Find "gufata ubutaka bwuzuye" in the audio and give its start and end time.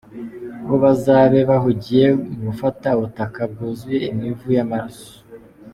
2.47-3.97